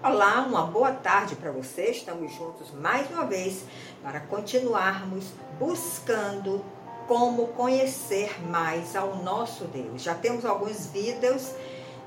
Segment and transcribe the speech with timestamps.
[0.00, 1.90] Olá, uma boa tarde para você.
[1.90, 3.64] Estamos juntos mais uma vez
[4.00, 6.64] para continuarmos buscando
[7.08, 10.00] como conhecer mais ao nosso Deus.
[10.00, 11.52] Já temos alguns vídeos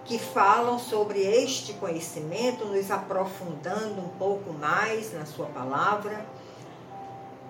[0.05, 6.25] que falam sobre este conhecimento, nos aprofundando um pouco mais na sua palavra.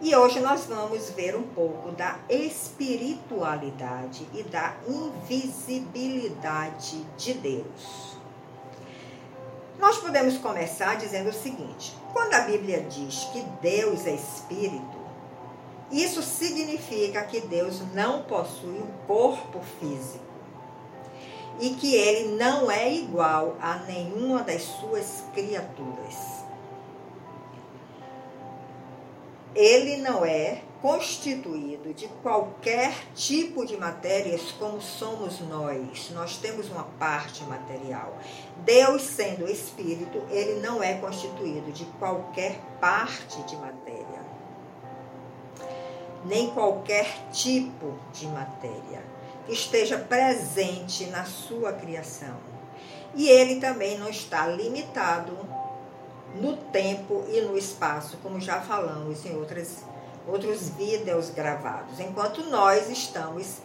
[0.02, 8.11] E hoje nós vamos ver um pouco da espiritualidade e da invisibilidade de Deus.
[9.82, 15.02] Nós podemos começar dizendo o seguinte: quando a Bíblia diz que Deus é espírito,
[15.92, 20.24] isso significa que Deus não possui um corpo físico
[21.60, 26.46] e que ele não é igual a nenhuma das suas criaturas.
[29.54, 36.10] Ele não é constituído de qualquer tipo de matérias como somos nós.
[36.12, 38.18] Nós temos uma parte material.
[38.58, 44.26] Deus, sendo espírito, ele não é constituído de qualquer parte de matéria,
[46.26, 49.04] nem qualquer tipo de matéria
[49.46, 52.38] que esteja presente na sua criação.
[53.14, 55.38] E ele também não está limitado
[56.36, 59.84] no tempo e no espaço, como já falamos em outras
[60.28, 63.58] outros vídeos gravados, enquanto nós estamos,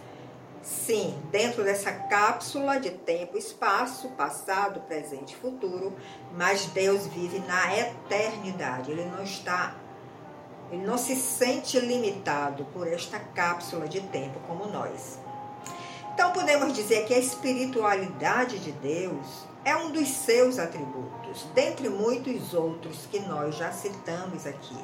[0.62, 5.92] sim, dentro dessa cápsula de tempo e espaço, passado, presente e futuro,
[6.34, 9.75] mas Deus vive na eternidade, Ele não está,
[10.70, 15.19] Ele não se sente limitado por esta cápsula de tempo como nós.
[16.14, 22.55] Então podemos dizer que a espiritualidade de Deus é um dos seus atributos, dentre muitos
[22.55, 24.79] outros que nós já citamos aqui.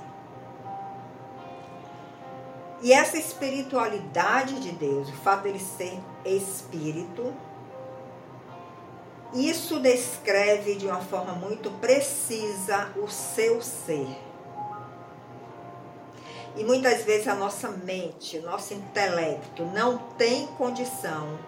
[2.82, 7.32] E essa espiritualidade de Deus, o fato dele ser espírito,
[9.32, 14.08] isso descreve de uma forma muito precisa o seu ser.
[16.54, 21.38] E muitas vezes a nossa mente, o nosso intelecto não tem condição,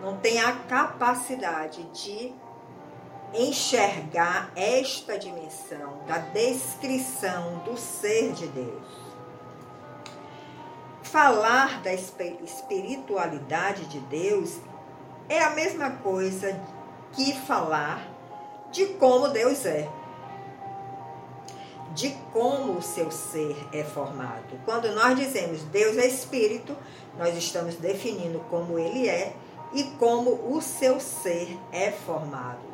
[0.00, 2.32] não tem a capacidade de
[3.34, 9.10] enxergar esta dimensão da descrição do ser de Deus
[11.10, 14.58] falar da espiritualidade de Deus
[15.28, 16.58] é a mesma coisa
[17.12, 18.08] que falar
[18.70, 19.88] de como Deus é.
[21.94, 24.60] De como o seu ser é formado.
[24.64, 26.76] Quando nós dizemos Deus é espírito,
[27.18, 29.34] nós estamos definindo como ele é
[29.72, 32.69] e como o seu ser é formado.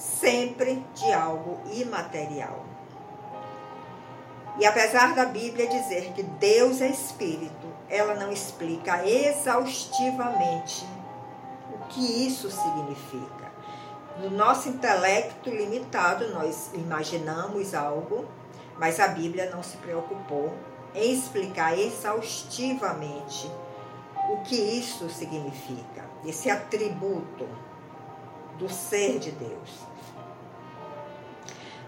[0.00, 2.64] Sempre de algo imaterial.
[4.58, 10.86] E apesar da Bíblia dizer que Deus é espírito, ela não explica exaustivamente
[11.74, 13.52] o que isso significa.
[14.18, 18.24] No nosso intelecto limitado, nós imaginamos algo,
[18.78, 20.50] mas a Bíblia não se preocupou
[20.94, 23.52] em explicar exaustivamente
[24.30, 27.46] o que isso significa, esse atributo
[28.60, 29.89] do ser de Deus.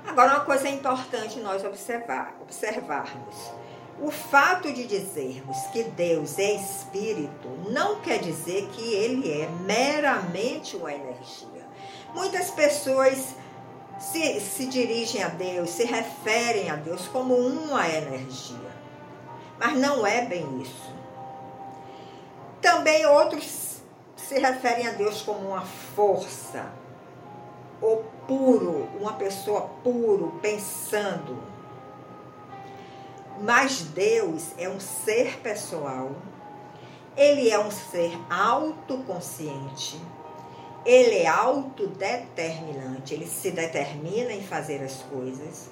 [0.07, 3.53] Agora, uma coisa importante nós observar, observarmos.
[4.01, 10.77] O fato de dizermos que Deus é espírito não quer dizer que ele é meramente
[10.77, 11.67] uma energia.
[12.15, 13.35] Muitas pessoas
[13.99, 18.73] se, se dirigem a Deus, se referem a Deus como uma energia.
[19.59, 20.93] Mas não é bem isso.
[22.61, 23.81] Também outros
[24.17, 25.63] se referem a Deus como uma
[25.95, 26.67] força,
[27.83, 31.43] ou puro, uma pessoa puro, pensando.
[33.41, 36.13] Mas Deus é um ser pessoal,
[37.17, 40.01] ele é um ser autoconsciente,
[40.87, 45.69] ele é autodeterminante, ele se determina em fazer as coisas.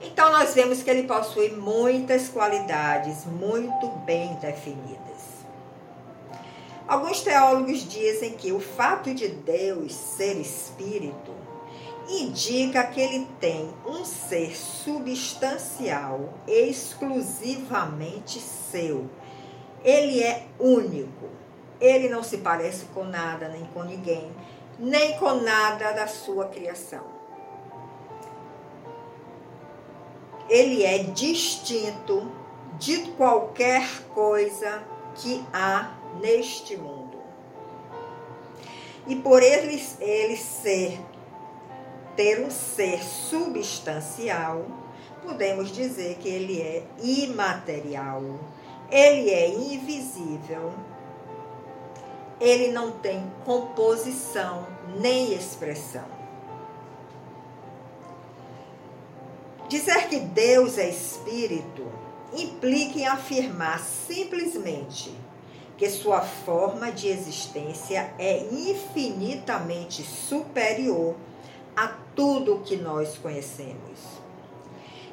[0.00, 5.31] Então nós vemos que ele possui muitas qualidades muito bem definidas.
[6.86, 11.32] Alguns teólogos dizem que o fato de Deus ser espírito
[12.08, 19.08] indica que ele tem um ser substancial exclusivamente seu.
[19.84, 21.30] Ele é único.
[21.80, 24.30] Ele não se parece com nada, nem com ninguém,
[24.78, 27.04] nem com nada da sua criação.
[30.48, 32.30] Ele é distinto
[32.78, 33.84] de qualquer
[34.14, 34.82] coisa
[35.14, 37.18] que há neste mundo.
[39.06, 41.00] E por ele, ele ser,
[42.16, 44.64] ter um ser substancial,
[45.22, 48.22] podemos dizer que ele é imaterial,
[48.90, 50.72] ele é invisível,
[52.40, 54.66] ele não tem composição
[55.00, 56.22] nem expressão.
[59.68, 61.90] Dizer que Deus é espírito
[62.34, 65.14] implica em afirmar simplesmente
[65.76, 71.14] que sua forma de existência é infinitamente superior
[71.76, 74.22] a tudo que nós conhecemos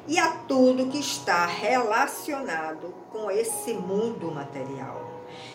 [0.06, 5.08] e a tudo que está relacionado com esse mundo material.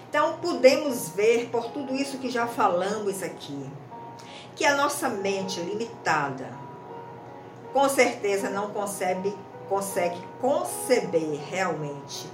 [0.09, 3.69] Então, podemos ver por tudo isso que já falamos aqui,
[4.55, 6.49] que a nossa mente limitada,
[7.73, 9.35] com certeza não concebe,
[9.67, 12.27] consegue conceber realmente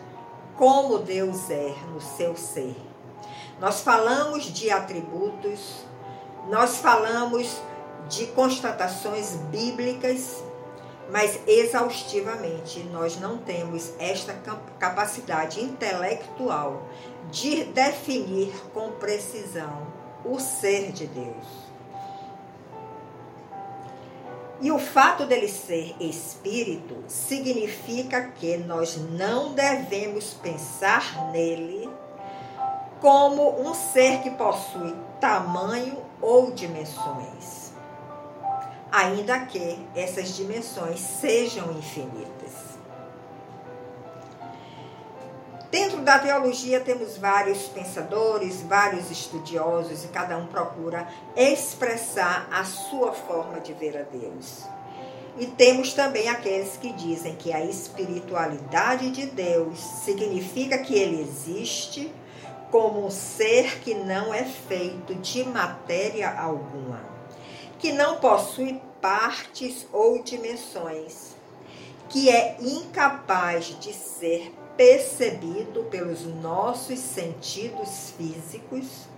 [0.62, 2.76] como Deus é no seu ser.
[3.60, 5.84] Nós falamos de atributos,
[6.52, 7.60] nós falamos
[8.08, 10.44] de constatações bíblicas,
[11.10, 14.36] mas exaustivamente nós não temos esta
[14.78, 16.88] capacidade intelectual
[17.32, 19.88] de definir com precisão
[20.24, 21.71] o ser de Deus.
[24.62, 31.90] E o fato dele ser espírito significa que nós não devemos pensar nele
[33.00, 37.72] como um ser que possui tamanho ou dimensões,
[38.92, 42.41] ainda que essas dimensões sejam infinitas.
[45.72, 53.14] Dentro da teologia temos vários pensadores, vários estudiosos e cada um procura expressar a sua
[53.14, 54.64] forma de ver a Deus.
[55.38, 62.14] E temos também aqueles que dizem que a espiritualidade de Deus significa que ele existe
[62.70, 67.00] como um ser que não é feito de matéria alguma,
[67.80, 71.34] que não possui partes ou dimensões,
[72.10, 79.12] que é incapaz de ser percebido pelos nossos sentidos físicos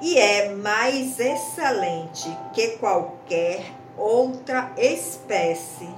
[0.00, 3.64] e é mais excelente que qualquer
[3.96, 5.88] outra espécie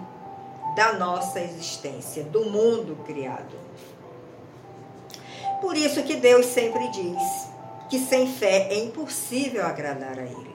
[0.77, 3.57] da nossa existência, do mundo criado.
[5.61, 7.49] Por isso que Deus sempre diz
[7.89, 10.54] que sem fé é impossível agradar a Ele.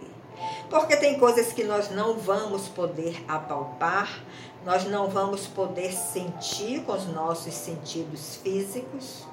[0.69, 4.23] Porque tem coisas que nós não vamos poder apalpar,
[4.63, 9.25] nós não vamos poder sentir com os nossos sentidos físicos,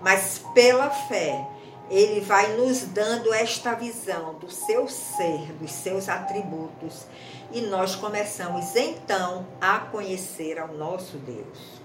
[0.00, 1.46] mas pela fé,
[1.90, 7.06] ele vai nos dando esta visão do seu ser, dos seus atributos,
[7.52, 11.78] e nós começamos então a conhecer ao nosso Deus.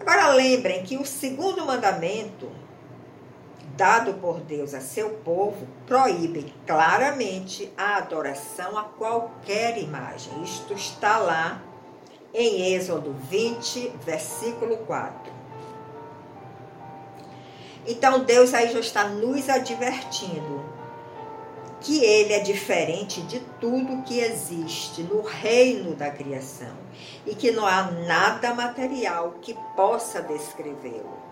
[0.00, 2.50] Agora lembrem que o segundo mandamento
[3.76, 10.42] dado por Deus a seu povo proíbe claramente a adoração a qualquer imagem.
[10.42, 11.62] Isto está lá
[12.32, 15.32] em Êxodo 20, versículo 4.
[17.86, 20.64] Então Deus aí já está nos advertindo
[21.80, 26.74] que ele é diferente de tudo que existe no reino da criação
[27.26, 31.22] e que não há nada material que possa descrevê-lo.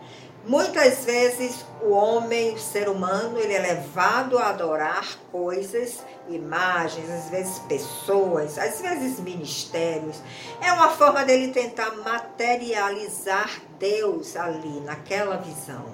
[0.44, 7.31] Muitas vezes o homem, o ser humano, ele é levado a adorar coisas, imagens, às
[7.31, 10.21] vezes pessoas, às vezes ministérios.
[10.61, 15.85] É uma forma dele tentar materializar Deus ali, naquela visão.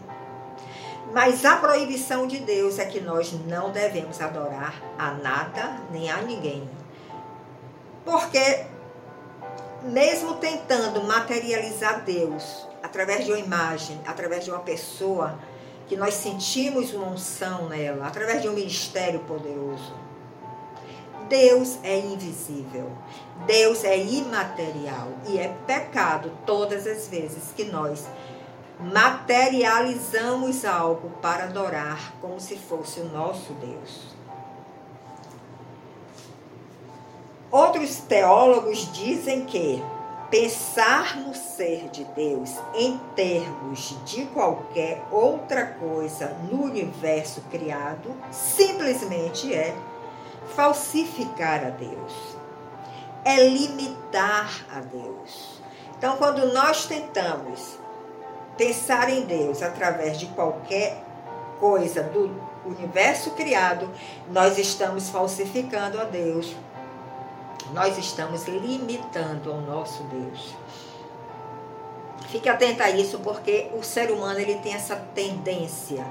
[1.12, 6.22] Mas a proibição de Deus é que nós não devemos adorar a nada nem a
[6.22, 6.69] ninguém.
[8.03, 8.65] Porque,
[9.82, 15.39] mesmo tentando materializar Deus, através de uma imagem, através de uma pessoa
[15.87, 19.94] que nós sentimos uma unção nela, através de um ministério poderoso.
[21.29, 22.91] Deus é invisível,
[23.47, 28.06] Deus é imaterial e é pecado todas as vezes que nós
[28.81, 34.17] materializamos algo para adorar como se fosse o nosso Deus.
[37.51, 39.82] Outros teólogos dizem que
[40.31, 49.55] Pensar no ser de Deus em termos de qualquer outra coisa no universo criado simplesmente
[49.55, 49.75] é
[50.55, 52.37] falsificar a Deus,
[53.25, 55.63] é limitar a Deus.
[55.97, 57.79] Então, quando nós tentamos
[58.58, 61.03] pensar em Deus através de qualquer
[61.58, 62.31] coisa do
[62.67, 63.91] universo criado,
[64.31, 66.55] nós estamos falsificando a Deus
[67.72, 70.55] nós estamos limitando ao nosso Deus.
[72.29, 76.05] Fique atento a isso, porque o ser humano ele tem essa tendência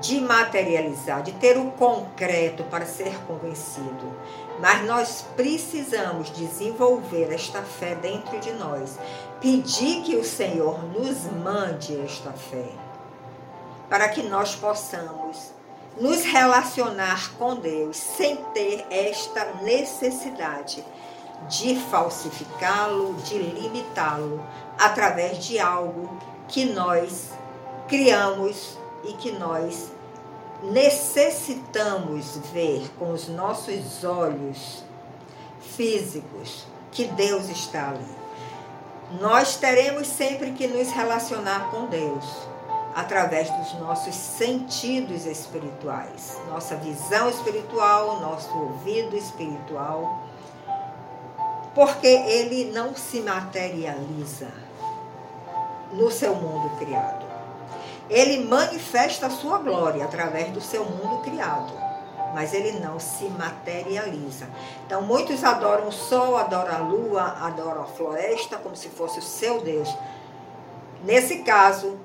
[0.00, 4.12] de materializar, de ter o concreto para ser convencido.
[4.60, 8.98] Mas nós precisamos desenvolver esta fé dentro de nós,
[9.40, 12.68] pedir que o Senhor nos mande esta fé,
[13.88, 15.51] para que nós possamos
[16.00, 20.84] nos relacionar com Deus sem ter esta necessidade
[21.48, 24.42] de falsificá-lo, de limitá-lo
[24.78, 26.08] através de algo
[26.48, 27.30] que nós
[27.88, 29.90] criamos e que nós
[30.62, 34.84] necessitamos ver com os nossos olhos
[35.76, 38.22] físicos que Deus está ali.
[39.20, 42.51] Nós teremos sempre que nos relacionar com Deus
[42.94, 50.22] através dos nossos sentidos espirituais, nossa visão espiritual, nosso ouvido espiritual,
[51.74, 54.48] porque ele não se materializa
[55.92, 57.24] no seu mundo criado.
[58.10, 61.72] Ele manifesta a sua glória através do seu mundo criado,
[62.34, 64.46] mas ele não se materializa.
[64.86, 69.22] Então, muitos adoram o sol, adoram a lua, adoram a floresta como se fosse o
[69.22, 69.88] seu Deus.
[71.04, 71.98] Nesse caso,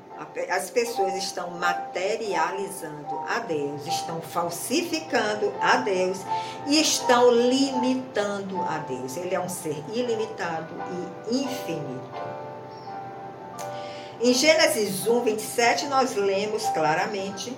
[0.49, 6.19] as pessoas estão materializando a Deus, estão falsificando a Deus
[6.65, 9.15] e estão limitando a Deus.
[9.17, 10.73] Ele é um ser ilimitado
[11.29, 12.47] e infinito.
[14.19, 17.55] Em Gênesis 1, 27, nós lemos claramente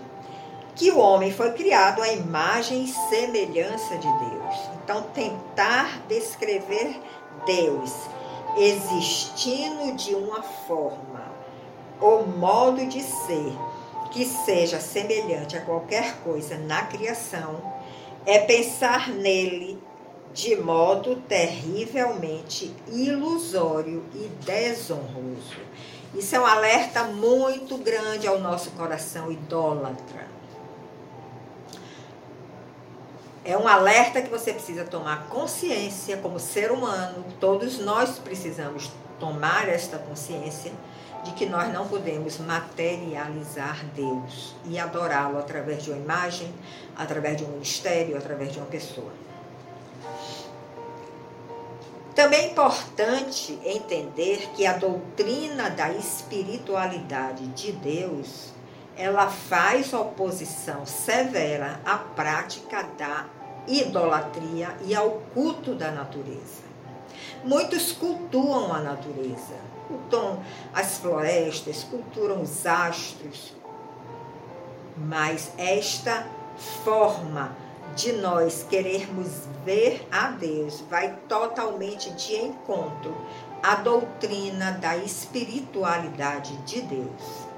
[0.76, 4.56] que o homem foi criado à imagem e semelhança de Deus.
[4.84, 7.00] Então, tentar descrever
[7.46, 7.94] Deus
[8.58, 11.29] existindo de uma forma
[12.00, 13.54] ou modo de ser
[14.12, 17.62] que seja semelhante a qualquer coisa na criação
[18.26, 19.82] é pensar nele
[20.34, 25.58] de modo terrivelmente ilusório e desonroso.
[26.14, 30.28] Isso é um alerta muito grande ao nosso coração idólatra.
[33.44, 39.68] É um alerta que você precisa tomar consciência como ser humano, todos nós precisamos tomar
[39.68, 40.72] esta consciência
[41.24, 46.54] de que nós não podemos materializar Deus e adorá-lo através de uma imagem,
[46.96, 49.12] através de um ministério, através de uma pessoa.
[52.16, 58.52] Também é importante entender que a doutrina da espiritualidade de Deus,
[58.98, 63.26] ela faz oposição severa à prática da
[63.68, 66.69] idolatria e ao culto da natureza.
[67.44, 69.56] Muitos cultuam a natureza,
[69.88, 70.44] cultuam
[70.74, 73.54] as florestas, cultuam os astros,
[74.98, 76.28] mas esta
[76.84, 77.56] forma
[77.96, 83.16] de nós querermos ver a Deus vai totalmente de encontro
[83.64, 87.50] à doutrina da espiritualidade de Deus.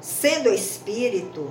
[0.00, 1.50] Sendo espírito,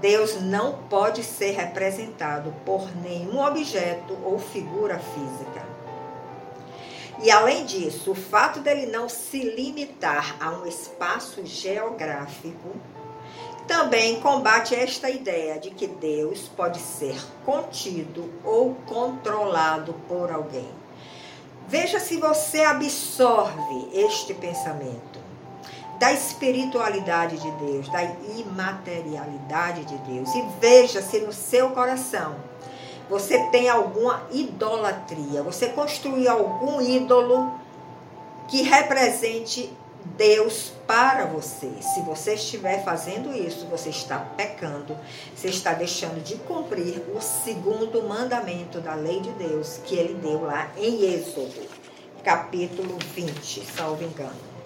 [0.00, 5.65] Deus não pode ser representado por nenhum objeto ou figura física.
[7.22, 12.76] E além disso, o fato dele não se limitar a um espaço geográfico
[13.66, 20.68] também combate esta ideia de que Deus pode ser contido ou controlado por alguém.
[21.66, 25.18] Veja se você absorve este pensamento
[25.98, 28.04] da espiritualidade de Deus, da
[28.38, 32.36] imaterialidade de Deus, e veja se no seu coração
[33.08, 37.52] você tem alguma idolatria, você construiu algum ídolo
[38.48, 39.72] que represente
[40.16, 41.70] Deus para você.
[41.80, 44.96] Se você estiver fazendo isso, você está pecando,
[45.34, 50.42] você está deixando de cumprir o segundo mandamento da lei de Deus que ele deu
[50.42, 51.68] lá em Êxodo,
[52.22, 54.56] capítulo 20, salvo engano.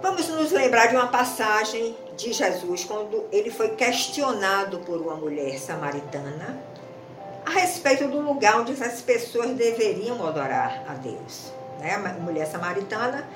[0.00, 5.58] Vamos nos lembrar de uma passagem de Jesus quando ele foi questionado por uma mulher
[5.58, 6.62] samaritana
[7.46, 13.26] a respeito do lugar onde as pessoas deveriam adorar a Deus né, a mulher samaritana,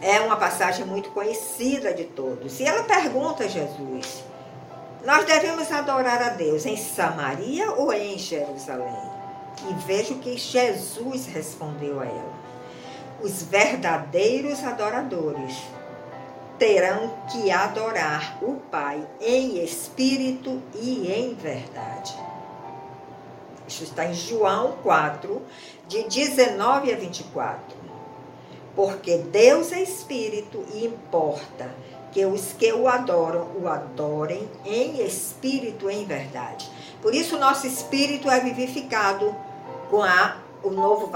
[0.00, 2.60] é uma passagem muito conhecida de todos.
[2.60, 4.24] E ela pergunta a Jesus:
[5.04, 9.18] Nós devemos adorar a Deus em Samaria ou em Jerusalém?
[9.68, 12.32] E veja o que Jesus respondeu a ela:
[13.20, 15.56] Os verdadeiros adoradores
[16.58, 22.14] terão que adorar o Pai em espírito e em verdade.
[23.66, 25.42] Isso está em João 4,
[25.86, 27.78] de 19 a 24.
[28.74, 31.70] Porque Deus é espírito e importa
[32.10, 36.70] que os que o adoram o adorem em espírito e em verdade.
[37.02, 39.34] Por isso nosso espírito é vivificado
[39.90, 41.10] com a, o novo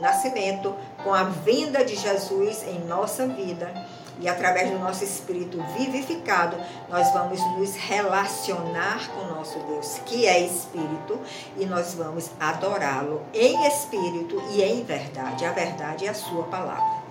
[0.00, 3.72] nascimento, com a vinda de Jesus em nossa vida
[4.20, 6.56] e através do nosso espírito vivificado,
[6.88, 11.18] nós vamos nos relacionar com o nosso Deus, que é espírito,
[11.56, 15.44] e nós vamos adorá-lo em espírito e em verdade.
[15.44, 17.06] A verdade é a sua palavra.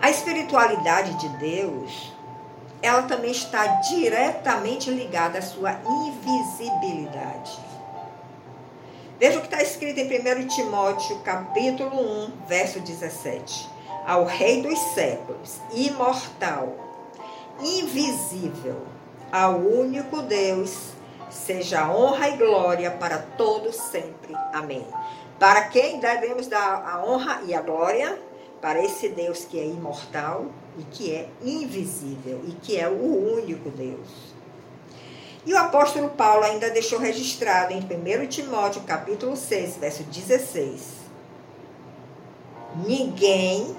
[0.00, 2.14] A espiritualidade de Deus
[2.84, 7.58] ela também está diretamente ligada à sua invisibilidade.
[9.18, 13.70] Veja o que está escrito em 1 Timóteo, capítulo 1, verso 17.
[14.04, 16.74] Ao Rei dos séculos, imortal,
[17.60, 18.82] invisível,
[19.30, 20.88] ao único Deus,
[21.30, 24.34] seja honra e glória para todos sempre.
[24.52, 24.84] Amém.
[25.38, 28.18] Para quem devemos dar a honra e a glória?
[28.60, 33.70] Para esse Deus que é imortal e que é invisível e que é o único
[33.70, 34.33] Deus.
[35.46, 41.04] E o apóstolo Paulo ainda deixou registrado em 1 Timóteo, capítulo 6, verso 16.
[42.86, 43.76] Ninguém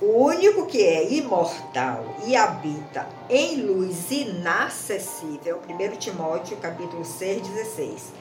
[0.00, 8.12] o único que é imortal e habita em luz inacessível, 1 Timóteo capítulo 6, 16.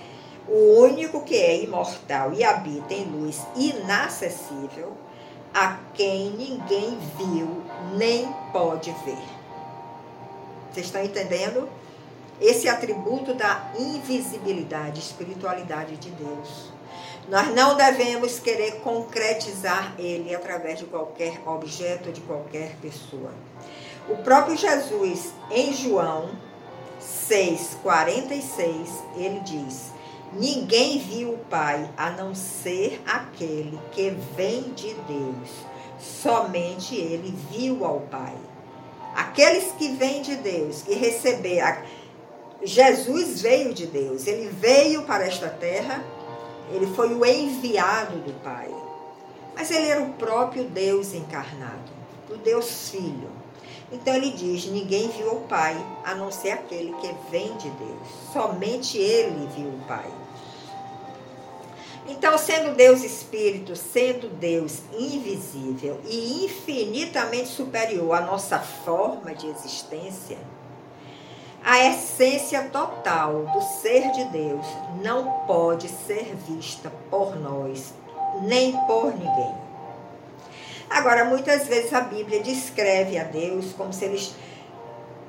[0.48, 4.94] O único que é imortal e habita em luz inacessível,
[5.54, 7.64] a quem ninguém viu
[7.98, 9.47] nem pode ver.
[10.78, 11.68] Vocês estão entendendo?
[12.40, 16.72] Esse atributo da invisibilidade, espiritualidade de Deus.
[17.28, 23.32] Nós não devemos querer concretizar ele através de qualquer objeto, de qualquer pessoa.
[24.08, 26.30] O próprio Jesus, em João
[27.02, 29.92] 6,46, ele diz:
[30.32, 35.50] Ninguém viu o Pai a não ser aquele que vem de Deus.
[36.00, 38.36] Somente ele viu ao Pai.
[39.18, 41.84] Aqueles que vêm de Deus, que receber.
[42.64, 46.06] Jesus veio de Deus, ele veio para esta terra,
[46.72, 48.70] ele foi o enviado do Pai.
[49.56, 51.92] Mas ele era o próprio Deus encarnado,
[52.30, 53.32] o Deus Filho.
[53.92, 58.08] Então ele diz: ninguém viu o Pai a não ser aquele que vem de Deus.
[58.32, 60.12] Somente ele viu o Pai.
[62.08, 70.38] Então, sendo Deus Espírito, sendo Deus invisível e infinitamente superior à nossa forma de existência,
[71.64, 74.66] a essência total do ser de Deus
[75.04, 77.94] não pode ser vista por nós,
[78.44, 79.54] nem por ninguém.
[80.90, 84.30] Agora, muitas vezes a Bíblia descreve a Deus como se ele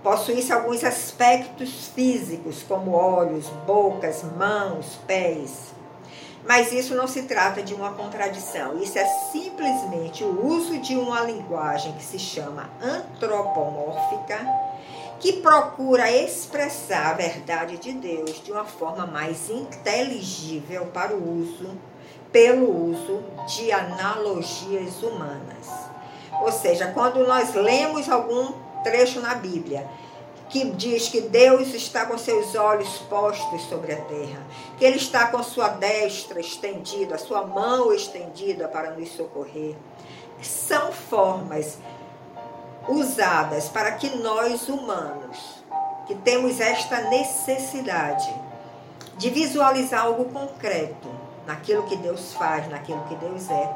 [0.03, 5.77] possuísse alguns aspectos físicos, como olhos, bocas, mãos, pés.
[6.49, 11.21] Mas isso não se trata de uma contradição, isso é simplesmente o uso de uma
[11.21, 14.39] linguagem que se chama antropomórfica,
[15.21, 21.77] que procura expressar a verdade de Deus de uma forma mais inteligível para o uso,
[22.33, 25.69] pelo uso de analogias humanas.
[26.41, 29.87] Ou seja, quando nós lemos algum trecho na Bíblia
[30.49, 34.43] que diz que Deus está com seus olhos postos sobre a terra,
[34.79, 39.77] que Ele está com sua destra estendida, a sua mão estendida para nos socorrer.
[40.41, 41.79] São formas
[42.89, 45.63] usadas para que nós humanos,
[46.07, 48.35] que temos esta necessidade
[49.19, 51.09] de visualizar algo concreto
[51.47, 53.75] naquilo que Deus faz, naquilo que Deus é,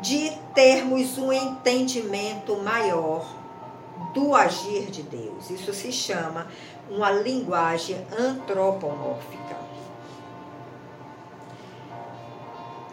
[0.00, 3.43] de termos um entendimento maior
[4.12, 5.50] do agir de Deus.
[5.50, 6.46] Isso se chama
[6.90, 9.56] uma linguagem antropomórfica.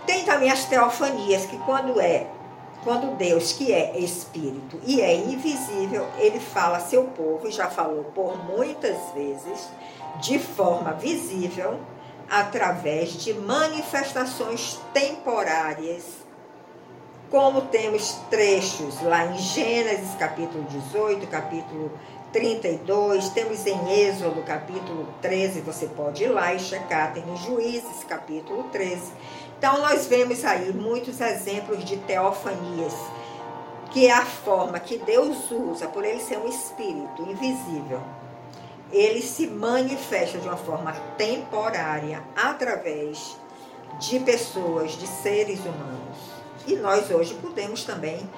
[0.06, 2.28] Tem também as teofanias, que quando é
[2.84, 7.70] quando Deus, que é espírito e é invisível, ele fala a seu povo, e já
[7.70, 9.70] falou por muitas vezes,
[10.20, 11.80] de forma visível,
[12.30, 16.21] através de manifestações temporárias
[17.32, 21.90] como temos trechos lá em Gênesis capítulo 18, capítulo
[22.34, 28.04] 32, temos em Êxodo capítulo 13, você pode ir lá e checar, tem em Juízes
[28.06, 29.14] capítulo 13.
[29.58, 32.94] Então nós vemos aí muitos exemplos de teofanias,
[33.92, 38.02] que é a forma que Deus usa, por ele ser um espírito invisível.
[38.92, 43.38] Ele se manifesta de uma forma temporária através
[44.02, 46.31] de pessoas, de seres humanos.
[46.68, 48.30] E nós hoje podemos também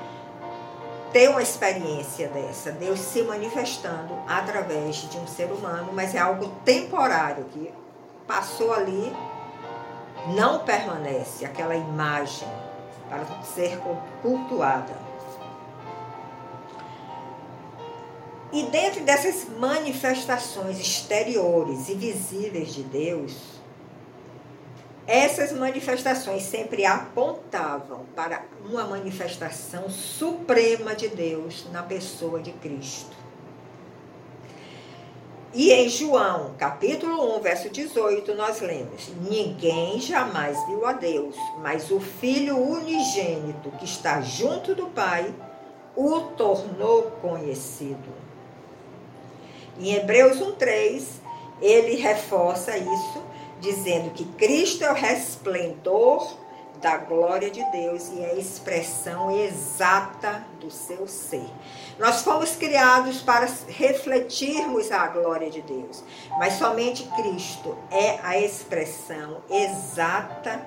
[1.12, 6.48] ter uma experiência dessa, Deus se manifestando através de um ser humano, mas é algo
[6.66, 7.72] temporário que
[8.26, 9.16] passou ali,
[10.36, 12.48] não permanece aquela imagem
[13.08, 13.80] para ser
[14.24, 14.98] cultuada.
[18.52, 23.36] E dentro dessas manifestações exteriores e visíveis de Deus,
[25.06, 33.24] essas manifestações sempre apontavam para uma manifestação suprema de Deus na pessoa de Cristo.
[35.54, 41.92] E em João, capítulo 1, verso 18, nós lemos: Ninguém jamais viu a Deus, mas
[41.92, 45.32] o Filho unigênito que está junto do Pai
[45.96, 48.24] o tornou conhecido.
[49.80, 51.04] Em Hebreus 1,3,
[51.62, 53.24] ele reforça isso,
[53.64, 56.36] dizendo que Cristo é o resplendor
[56.82, 61.50] da glória de Deus e é a expressão exata do seu ser.
[61.98, 66.04] Nós fomos criados para refletirmos a glória de Deus,
[66.38, 70.62] mas somente Cristo é a expressão exata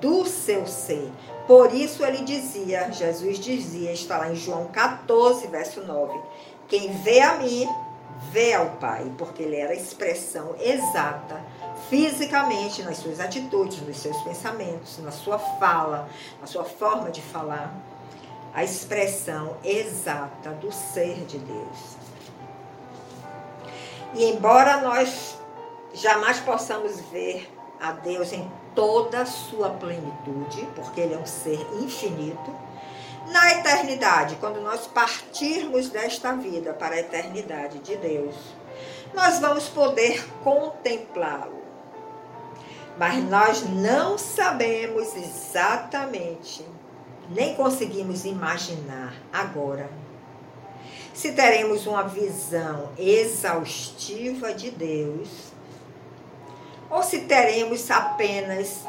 [0.00, 1.12] do seu ser.
[1.46, 6.18] Por isso ele dizia, Jesus dizia, está lá em João 14, verso 9:
[6.66, 7.68] Quem vê a mim,
[8.30, 11.51] vê ao Pai, porque ele era a expressão exata
[11.88, 16.08] fisicamente, nas suas atitudes, nos seus pensamentos, na sua fala,
[16.40, 17.74] na sua forma de falar,
[18.54, 21.96] a expressão exata do ser de Deus.
[24.14, 25.38] E embora nós
[25.94, 31.60] jamais possamos ver a Deus em toda a sua plenitude, porque Ele é um ser
[31.80, 32.54] infinito,
[33.28, 38.34] na eternidade, quando nós partirmos desta vida para a eternidade de Deus,
[39.14, 41.61] nós vamos poder contemplá-lo
[42.98, 46.64] mas nós não sabemos exatamente,
[47.30, 49.90] nem conseguimos imaginar agora,
[51.14, 55.52] se teremos uma visão exaustiva de Deus
[56.90, 58.84] ou se teremos apenas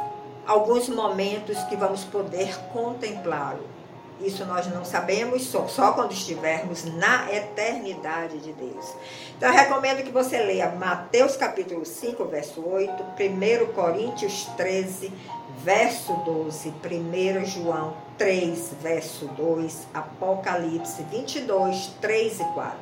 [0.45, 3.72] alguns momentos que vamos poder contemplá-lo.
[4.21, 8.93] Isso nós não sabemos só, só quando estivermos na eternidade de Deus.
[9.37, 15.11] Então eu recomendo que você leia Mateus capítulo 5, verso 8, 1 Coríntios 13,
[15.57, 22.77] verso 12, 1 João 3, verso 2, Apocalipse 22, 3 e 4.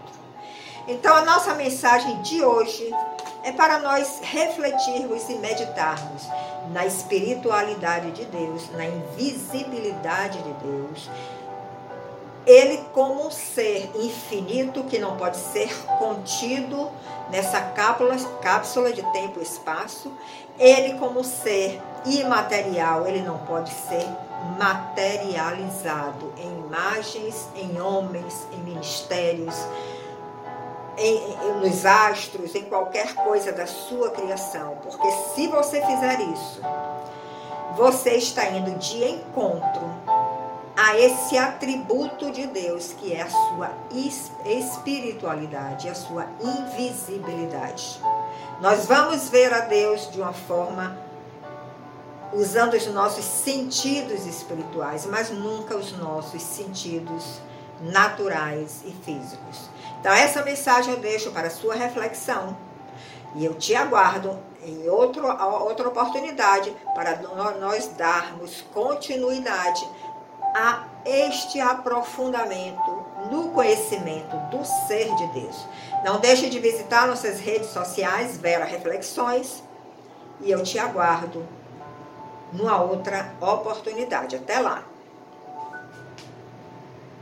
[0.88, 2.92] Então a nossa mensagem de hoje
[3.44, 6.28] é para nós refletirmos e meditarmos
[6.72, 11.10] na espiritualidade de Deus, na invisibilidade de Deus.
[12.46, 16.90] Ele como um ser infinito que não pode ser contido
[17.30, 20.12] nessa cápsula, cápsula de tempo e espaço.
[20.58, 24.08] Ele como ser imaterial, ele não pode ser
[24.58, 29.56] materializado em imagens, em homens, em ministérios,
[30.98, 34.78] em, em, nos astros, em qualquer coisa da sua criação.
[34.82, 36.62] Porque se você fizer isso,
[37.76, 39.90] você está indo de encontro
[40.76, 43.72] a esse atributo de Deus que é a sua
[44.46, 48.02] espiritualidade, a sua invisibilidade.
[48.60, 50.98] Nós vamos ver a Deus de uma forma
[52.34, 57.42] usando os nossos sentidos espirituais, mas nunca os nossos sentidos
[57.82, 59.70] naturais e físicos.
[60.00, 62.58] Então, essa mensagem eu deixo para sua reflexão
[63.36, 65.26] e eu te aguardo em outro,
[65.64, 67.18] outra oportunidade para
[67.60, 69.88] nós darmos continuidade
[70.56, 75.66] a este aprofundamento no conhecimento do ser de Deus.
[76.04, 79.64] Não deixe de visitar nossas redes sociais, Vera Reflexões,
[80.42, 81.46] e eu te aguardo
[82.52, 84.36] numa outra oportunidade.
[84.36, 84.84] Até lá!